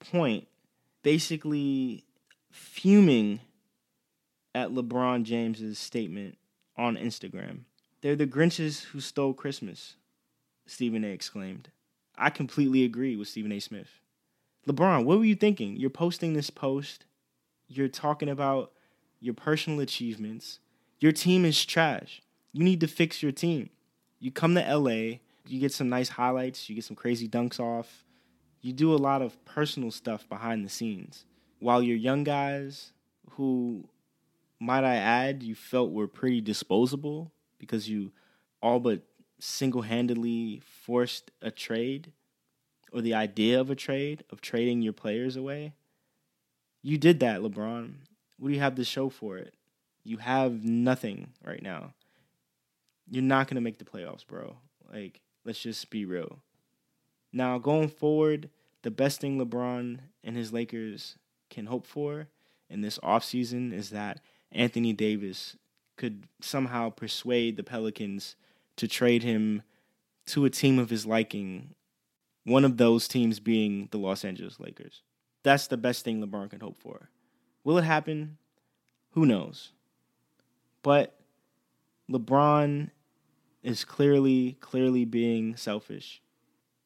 point, 0.00 0.48
basically 1.02 2.04
fuming 2.50 3.40
at 4.54 4.70
LeBron 4.70 5.24
James's 5.24 5.78
statement 5.78 6.38
on 6.78 6.96
Instagram. 6.96 7.64
They're 8.00 8.16
the 8.16 8.26
Grinches 8.26 8.84
who 8.84 9.00
stole 9.00 9.34
Christmas, 9.34 9.96
Stephen 10.64 11.04
A. 11.04 11.08
exclaimed. 11.08 11.68
I 12.16 12.30
completely 12.30 12.84
agree 12.84 13.16
with 13.16 13.28
Stephen 13.28 13.52
A. 13.52 13.60
Smith. 13.60 14.00
LeBron, 14.66 15.04
what 15.04 15.18
were 15.18 15.26
you 15.26 15.36
thinking? 15.36 15.76
You're 15.76 15.90
posting 15.90 16.32
this 16.32 16.48
post 16.48 17.04
you're 17.68 17.88
talking 17.88 18.28
about 18.28 18.72
your 19.20 19.34
personal 19.34 19.80
achievements. 19.80 20.60
Your 21.00 21.12
team 21.12 21.44
is 21.44 21.64
trash. 21.64 22.22
You 22.52 22.64
need 22.64 22.80
to 22.80 22.86
fix 22.86 23.22
your 23.22 23.32
team. 23.32 23.70
You 24.20 24.30
come 24.30 24.54
to 24.54 24.76
LA, 24.76 25.18
you 25.46 25.60
get 25.60 25.72
some 25.72 25.88
nice 25.88 26.10
highlights, 26.10 26.68
you 26.68 26.74
get 26.74 26.84
some 26.84 26.96
crazy 26.96 27.28
dunks 27.28 27.60
off. 27.60 28.04
You 28.60 28.72
do 28.72 28.94
a 28.94 28.96
lot 28.96 29.22
of 29.22 29.42
personal 29.44 29.90
stuff 29.90 30.28
behind 30.28 30.64
the 30.64 30.70
scenes. 30.70 31.26
While 31.58 31.82
your 31.82 31.96
young 31.96 32.24
guys, 32.24 32.92
who, 33.30 33.88
might 34.58 34.84
I 34.84 34.96
add, 34.96 35.42
you 35.42 35.54
felt 35.54 35.90
were 35.90 36.08
pretty 36.08 36.40
disposable 36.40 37.32
because 37.58 37.88
you 37.88 38.12
all 38.62 38.80
but 38.80 39.02
single 39.40 39.82
handedly 39.82 40.62
forced 40.64 41.30
a 41.42 41.50
trade 41.50 42.12
or 42.92 43.02
the 43.02 43.14
idea 43.14 43.60
of 43.60 43.68
a 43.68 43.74
trade, 43.74 44.24
of 44.30 44.40
trading 44.40 44.80
your 44.80 44.92
players 44.92 45.36
away 45.36 45.74
you 46.84 46.98
did 46.98 47.20
that, 47.20 47.40
LeBron. 47.40 47.94
What 48.38 48.48
do 48.48 48.54
you 48.54 48.60
have 48.60 48.74
to 48.74 48.84
show 48.84 49.08
for 49.08 49.38
it? 49.38 49.54
You 50.04 50.18
have 50.18 50.64
nothing 50.64 51.28
right 51.42 51.62
now. 51.62 51.94
You're 53.10 53.22
not 53.22 53.48
going 53.48 53.54
to 53.54 53.62
make 53.62 53.78
the 53.78 53.86
playoffs, 53.86 54.26
bro. 54.26 54.56
Like, 54.92 55.22
let's 55.46 55.60
just 55.60 55.88
be 55.88 56.04
real. 56.04 56.40
Now, 57.32 57.56
going 57.56 57.88
forward, 57.88 58.50
the 58.82 58.90
best 58.90 59.18
thing 59.18 59.38
LeBron 59.40 59.98
and 60.22 60.36
his 60.36 60.52
Lakers 60.52 61.16
can 61.48 61.66
hope 61.66 61.86
for 61.86 62.28
in 62.68 62.82
this 62.82 62.98
offseason 62.98 63.72
is 63.72 63.88
that 63.90 64.20
Anthony 64.52 64.92
Davis 64.92 65.56
could 65.96 66.24
somehow 66.42 66.90
persuade 66.90 67.56
the 67.56 67.64
Pelicans 67.64 68.36
to 68.76 68.86
trade 68.86 69.22
him 69.22 69.62
to 70.26 70.44
a 70.44 70.50
team 70.50 70.78
of 70.78 70.90
his 70.90 71.06
liking, 71.06 71.70
one 72.44 72.64
of 72.64 72.76
those 72.76 73.08
teams 73.08 73.40
being 73.40 73.88
the 73.90 73.98
Los 73.98 74.22
Angeles 74.22 74.60
Lakers. 74.60 75.00
That's 75.44 75.68
the 75.68 75.76
best 75.76 76.04
thing 76.04 76.20
LeBron 76.20 76.50
can 76.50 76.60
hope 76.60 76.78
for. 76.78 77.10
Will 77.62 77.78
it 77.78 77.84
happen? 77.84 78.38
Who 79.12 79.24
knows? 79.24 79.70
But 80.82 81.14
LeBron 82.10 82.90
is 83.62 83.84
clearly, 83.84 84.56
clearly 84.60 85.04
being 85.04 85.56
selfish. 85.56 86.20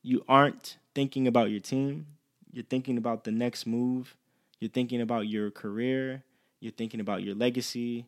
You 0.03 0.25
aren't 0.29 0.77
thinking 0.95 1.27
about 1.27 1.51
your 1.51 1.61
team. 1.61 2.07
You're 2.53 2.65
thinking 2.65 2.99
about 2.99 3.25
the 3.25 3.31
next 3.33 3.67
move. 3.67 4.17
You're 4.61 4.71
thinking 4.71 5.01
about 5.01 5.29
your 5.29 5.51
career. 5.51 6.23
You're 6.61 6.73
thinking 6.73 7.01
about 7.01 7.23
your 7.23 7.35
legacy. 7.35 8.07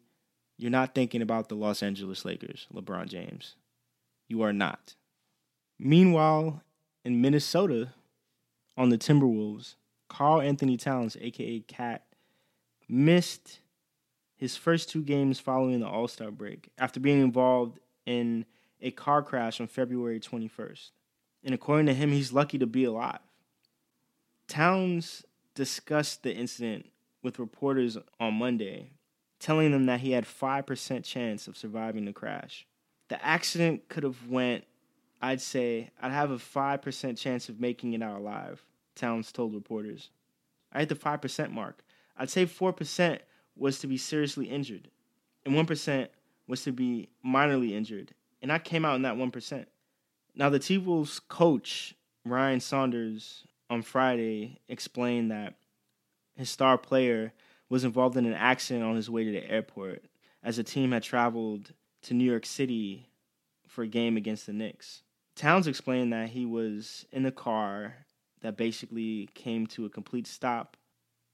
You're 0.56 0.70
not 0.70 0.94
thinking 0.94 1.22
about 1.22 1.48
the 1.48 1.54
Los 1.54 1.82
Angeles 1.82 2.24
Lakers, 2.24 2.66
LeBron 2.74 3.08
James. 3.08 3.54
You 4.28 4.42
are 4.42 4.52
not. 4.52 4.94
Meanwhile, 5.78 6.62
in 7.04 7.20
Minnesota, 7.20 7.92
on 8.76 8.90
the 8.90 8.98
Timberwolves, 8.98 9.74
Karl-Anthony 10.10 10.76
Towns, 10.76 11.16
aka 11.20 11.60
Cat, 11.60 12.04
missed 12.88 13.60
his 14.36 14.56
first 14.56 14.90
two 14.90 15.02
games 15.02 15.38
following 15.38 15.80
the 15.80 15.86
All 15.86 16.08
Star 16.08 16.30
break 16.30 16.68
after 16.76 17.00
being 17.00 17.22
involved 17.22 17.78
in 18.04 18.44
a 18.82 18.90
car 18.90 19.22
crash 19.22 19.60
on 19.60 19.68
February 19.68 20.18
21st. 20.18 20.90
And 21.44 21.54
according 21.54 21.86
to 21.86 21.94
him, 21.94 22.10
he's 22.10 22.32
lucky 22.32 22.58
to 22.58 22.66
be 22.66 22.84
alive. 22.84 23.20
Towns 24.48 25.24
discussed 25.54 26.22
the 26.22 26.34
incident 26.34 26.86
with 27.22 27.38
reporters 27.38 27.96
on 28.18 28.34
Monday, 28.34 28.90
telling 29.38 29.70
them 29.70 29.86
that 29.86 30.00
he 30.00 30.10
had 30.10 30.24
5% 30.24 31.04
chance 31.04 31.46
of 31.46 31.56
surviving 31.56 32.04
the 32.04 32.12
crash. 32.12 32.66
The 33.08 33.24
accident 33.24 33.88
could 33.88 34.02
have 34.02 34.26
went, 34.26 34.64
I'd 35.22 35.40
say, 35.40 35.90
I'd 36.02 36.12
have 36.12 36.30
a 36.30 36.36
5% 36.36 37.16
chance 37.16 37.48
of 37.48 37.60
making 37.60 37.92
it 37.92 38.02
out 38.02 38.18
alive, 38.18 38.64
Towns 39.00 39.32
told 39.32 39.54
reporters. 39.54 40.10
I 40.72 40.80
hit 40.80 40.88
the 40.88 40.94
5% 40.94 41.50
mark. 41.50 41.82
I'd 42.16 42.30
say 42.30 42.46
4% 42.46 43.18
was 43.56 43.78
to 43.78 43.86
be 43.86 43.96
seriously 43.96 44.46
injured, 44.46 44.88
and 45.44 45.54
1% 45.54 46.08
was 46.46 46.62
to 46.64 46.72
be 46.72 47.08
minorly 47.24 47.72
injured. 47.72 48.12
And 48.42 48.52
I 48.52 48.58
came 48.58 48.84
out 48.84 48.96
in 48.96 49.02
that 49.02 49.16
1%. 49.16 49.66
Now, 50.34 50.48
the 50.48 50.58
T 50.58 50.78
Wolves 50.78 51.18
coach, 51.18 51.94
Ryan 52.24 52.60
Saunders, 52.60 53.44
on 53.68 53.82
Friday 53.82 54.58
explained 54.68 55.30
that 55.30 55.54
his 56.36 56.50
star 56.50 56.76
player 56.76 57.32
was 57.68 57.84
involved 57.84 58.16
in 58.16 58.26
an 58.26 58.34
accident 58.34 58.84
on 58.84 58.96
his 58.96 59.08
way 59.08 59.24
to 59.24 59.30
the 59.30 59.50
airport 59.50 60.04
as 60.42 60.56
the 60.56 60.64
team 60.64 60.92
had 60.92 61.02
traveled 61.02 61.72
to 62.02 62.14
New 62.14 62.24
York 62.24 62.46
City 62.46 63.08
for 63.68 63.82
a 63.82 63.88
game 63.88 64.16
against 64.16 64.46
the 64.46 64.52
Knicks. 64.52 65.02
Towns 65.36 65.66
explained 65.66 66.12
that 66.12 66.30
he 66.30 66.44
was 66.44 67.06
in 67.12 67.24
a 67.24 67.30
car 67.30 67.94
that 68.42 68.56
basically 68.56 69.28
came 69.34 69.66
to 69.68 69.84
a 69.84 69.90
complete 69.90 70.26
stop 70.26 70.76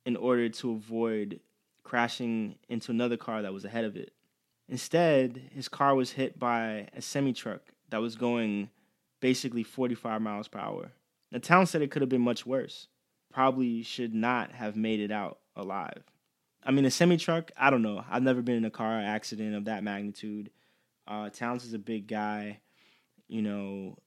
in 0.05 0.17
order 0.17 0.49
to 0.49 0.73
avoid 0.73 1.41
crashing 1.83 2.57
into 2.69 2.91
another 2.91 3.17
car 3.17 3.43
that 3.43 3.53
was 3.53 3.65
ahead 3.65 3.85
of 3.85 3.97
it. 3.97 4.13
Instead, 4.69 5.51
his 5.55 5.69
car 5.69 5.95
was 5.95 6.13
hit 6.13 6.39
by 6.39 6.89
a 6.95 7.01
semi 7.01 7.33
truck 7.33 7.73
that 7.91 8.01
was 8.01 8.17
going 8.17 8.71
basically 9.21 9.63
45 9.63 10.21
miles 10.21 10.49
per 10.49 10.59
hour. 10.59 10.93
The 11.31 11.39
town 11.39 11.67
said 11.67 11.83
it 11.83 11.91
could 11.91 12.03
have 12.03 12.09
been 12.09 12.21
much 12.21 12.45
worse. 12.45 12.89
Probably 13.33 13.83
should 13.83 14.15
not 14.15 14.53
have 14.53 14.77
made 14.77 15.01
it 15.01 15.11
out 15.11 15.39
alive. 15.55 16.03
I 16.65 16.73
mean, 16.73 16.85
a 16.85 16.91
semi 16.91 17.17
truck, 17.17 17.53
I 17.57 17.71
don't 17.71 17.83
know. 17.83 18.05
I've 18.11 18.23
never 18.23 18.43
been 18.43 18.57
in 18.57 18.65
a 18.65 18.71
car 18.71 19.01
accident 19.01 19.55
of 19.55 19.67
that 19.67 19.85
magnitude. 19.85 20.51
Uh, 21.07 21.31
Towns 21.31 21.65
is 21.65 21.75
a 21.75 21.79
big 21.79 22.09
guy. 22.09 22.61
You 23.29 23.43
know, 23.43 23.99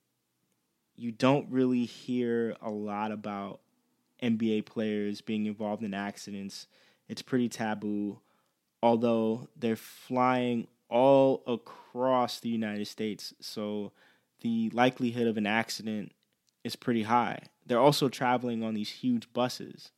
you 0.99 1.12
don't 1.12 1.49
really 1.49 1.85
hear 1.85 2.55
a 2.62 2.69
lot 2.69 3.12
about 3.12 3.62
NBA 4.21 4.65
players 4.65 5.21
being 5.21 5.45
involved 5.45 5.83
in 5.83 5.93
accidents 5.93 6.67
it's 7.09 7.23
pretty 7.23 7.49
taboo, 7.49 8.19
although 8.81 9.49
they're 9.57 9.75
flying 9.75 10.67
all 10.88 11.43
across 11.47 12.39
the 12.39 12.49
United 12.49 12.88
States. 12.88 13.33
So 13.41 13.91
the 14.41 14.69
likelihood 14.69 15.27
of 15.27 15.35
an 15.35 15.47
accident 15.47 16.13
is 16.63 16.75
pretty 16.75 17.03
high. 17.03 17.39
They're 17.65 17.79
also 17.79 18.07
traveling 18.07 18.63
on 18.63 18.75
these 18.75 18.89
huge 18.89 19.33
buses, 19.33 19.91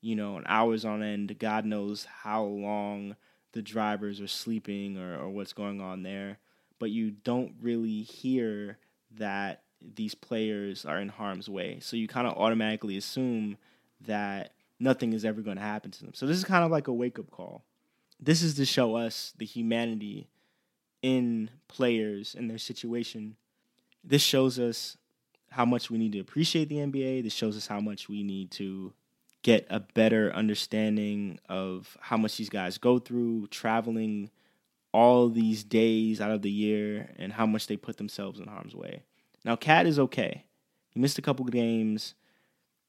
you 0.00 0.16
know, 0.16 0.42
hours 0.44 0.84
on 0.84 1.02
end. 1.02 1.38
God 1.38 1.64
knows 1.64 2.04
how 2.22 2.42
long 2.42 3.16
the 3.52 3.62
drivers 3.62 4.20
are 4.20 4.26
sleeping 4.26 4.98
or, 4.98 5.16
or 5.16 5.28
what's 5.30 5.52
going 5.52 5.80
on 5.80 6.02
there. 6.02 6.38
But 6.78 6.90
you 6.90 7.12
don't 7.12 7.54
really 7.60 8.02
hear 8.02 8.78
that 9.12 9.62
these 9.80 10.14
players 10.14 10.84
are 10.84 10.98
in 10.98 11.08
harm's 11.08 11.48
way. 11.48 11.78
So 11.80 11.96
you 11.96 12.08
kind 12.08 12.26
of 12.26 12.36
automatically 12.36 12.96
assume 12.96 13.56
that 14.02 14.52
nothing 14.78 15.12
is 15.12 15.24
ever 15.24 15.40
going 15.40 15.56
to 15.56 15.62
happen 15.62 15.90
to 15.90 16.04
them. 16.04 16.14
So 16.14 16.26
this 16.26 16.36
is 16.36 16.44
kind 16.44 16.64
of 16.64 16.70
like 16.70 16.88
a 16.88 16.92
wake 16.92 17.18
up 17.18 17.30
call. 17.30 17.64
This 18.20 18.42
is 18.42 18.54
to 18.54 18.64
show 18.64 18.96
us 18.96 19.34
the 19.36 19.44
humanity 19.44 20.28
in 21.02 21.50
players 21.68 22.34
and 22.34 22.50
their 22.50 22.58
situation. 22.58 23.36
This 24.02 24.22
shows 24.22 24.58
us 24.58 24.96
how 25.50 25.64
much 25.64 25.90
we 25.90 25.98
need 25.98 26.12
to 26.12 26.20
appreciate 26.20 26.68
the 26.68 26.76
NBA. 26.76 27.22
This 27.22 27.32
shows 27.32 27.56
us 27.56 27.66
how 27.66 27.80
much 27.80 28.08
we 28.08 28.22
need 28.22 28.50
to 28.52 28.92
get 29.42 29.66
a 29.70 29.80
better 29.80 30.32
understanding 30.32 31.38
of 31.48 31.96
how 32.00 32.16
much 32.16 32.36
these 32.36 32.48
guys 32.48 32.78
go 32.78 32.98
through 32.98 33.46
traveling 33.48 34.30
all 34.92 35.28
these 35.28 35.62
days 35.62 36.20
out 36.20 36.30
of 36.30 36.42
the 36.42 36.50
year 36.50 37.14
and 37.16 37.32
how 37.32 37.46
much 37.46 37.66
they 37.66 37.76
put 37.76 37.96
themselves 37.96 38.40
in 38.40 38.46
harm's 38.46 38.74
way. 38.74 39.02
Now, 39.46 39.56
Cat 39.56 39.86
is 39.86 39.98
okay. 39.98 40.44
He 40.90 41.00
missed 41.00 41.18
a 41.18 41.22
couple 41.22 41.46
games 41.46 42.14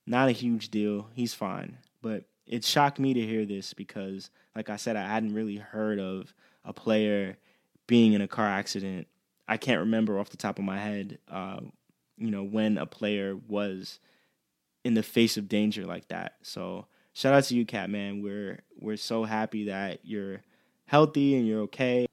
not 0.07 0.29
a 0.29 0.31
huge 0.31 0.69
deal. 0.69 1.09
He's 1.13 1.33
fine. 1.33 1.77
But 2.01 2.23
it 2.47 2.63
shocked 2.63 2.97
me 2.97 3.13
to 3.13 3.21
hear 3.21 3.45
this 3.45 3.73
because, 3.73 4.31
like 4.55 4.69
I 4.69 4.77
said, 4.77 4.95
I 4.95 5.05
hadn't 5.05 5.33
really 5.33 5.57
heard 5.57 5.99
of 5.99 6.33
a 6.63 6.73
player 6.73 7.37
being 7.85 8.13
in 8.13 8.21
a 8.21 8.27
car 8.27 8.47
accident. 8.47 9.07
I 9.47 9.57
can't 9.57 9.81
remember 9.81 10.17
off 10.17 10.29
the 10.29 10.37
top 10.37 10.57
of 10.57 10.65
my 10.65 10.79
head, 10.79 11.19
uh, 11.29 11.59
you 12.17 12.31
know, 12.31 12.43
when 12.43 12.77
a 12.77 12.85
player 12.85 13.35
was 13.47 13.99
in 14.83 14.93
the 14.93 15.03
face 15.03 15.37
of 15.37 15.49
danger 15.49 15.85
like 15.85 16.07
that. 16.07 16.35
So 16.41 16.87
shout 17.13 17.33
out 17.33 17.43
to 17.45 17.55
you, 17.55 17.65
Cat 17.65 17.89
man. 17.89 18.23
We're 18.23 18.59
we're 18.79 18.97
so 18.97 19.25
happy 19.25 19.65
that 19.65 19.99
you're 20.03 20.41
healthy 20.85 21.35
and 21.35 21.47
you're 21.47 21.61
okay. 21.61 22.07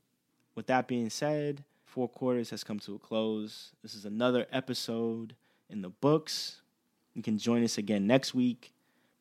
With 0.55 0.67
that 0.67 0.87
being 0.87 1.11
said, 1.11 1.65
four 1.95 2.09
quarters 2.09 2.51
has 2.51 2.65
come 2.65 2.81
to 2.81 2.97
a 2.97 2.99
close. 2.99 3.71
This 3.81 3.95
is 3.95 4.05
another 4.05 4.47
episode 4.51 5.37
in 5.71 5.81
the 5.81 5.91
books. 5.91 6.61
You 7.15 7.23
can 7.23 7.39
join 7.39 7.63
us 7.63 7.79
again 7.79 8.05
next 8.05 8.35
week. 8.35 8.75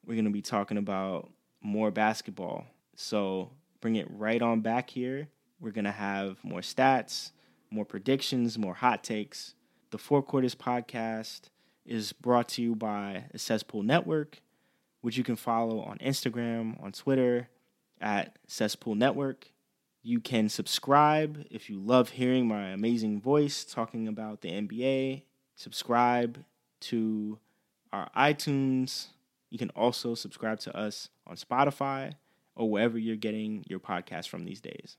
We're 0.03 0.15
going 0.15 0.25
to 0.25 0.31
be 0.31 0.41
talking 0.41 0.77
about 0.77 1.29
more 1.61 1.91
basketball. 1.91 2.65
So 2.95 3.51
bring 3.79 3.97
it 3.97 4.07
right 4.09 4.41
on 4.41 4.61
back 4.61 4.89
here. 4.89 5.27
We're 5.59 5.69
going 5.69 5.85
to 5.85 5.91
have 5.91 6.43
more 6.43 6.61
stats, 6.61 7.29
more 7.69 7.85
predictions, 7.85 8.57
more 8.57 8.73
hot 8.73 9.03
takes. 9.03 9.53
The 9.91 9.99
Four 9.99 10.23
Quarters 10.23 10.55
podcast 10.55 11.41
is 11.85 12.11
brought 12.11 12.49
to 12.49 12.63
you 12.63 12.73
by 12.73 13.25
the 13.31 13.37
Cesspool 13.37 13.83
Network, 13.83 14.41
which 15.01 15.15
you 15.15 15.23
can 15.23 15.35
follow 15.35 15.79
on 15.81 15.99
Instagram, 15.99 16.81
on 16.83 16.91
Twitter 16.91 17.49
at 18.01 18.39
Cesspool 18.47 18.95
Network. 18.95 19.52
You 20.05 20.19
can 20.19 20.49
subscribe 20.49 21.45
if 21.49 21.69
you 21.69 21.79
love 21.79 22.09
hearing 22.09 22.45
my 22.45 22.71
amazing 22.71 23.21
voice 23.21 23.63
talking 23.63 24.09
about 24.09 24.41
the 24.41 24.49
NBA. 24.49 25.23
Subscribe 25.55 26.43
to 26.81 27.39
our 27.93 28.09
iTunes. 28.15 29.07
You 29.49 29.57
can 29.57 29.69
also 29.69 30.13
subscribe 30.13 30.59
to 30.61 30.77
us 30.77 31.07
on 31.25 31.37
Spotify 31.37 32.15
or 32.53 32.69
wherever 32.69 32.97
you're 32.97 33.15
getting 33.15 33.63
your 33.69 33.79
podcast 33.79 34.27
from 34.27 34.43
these 34.43 34.59
days. 34.59 34.91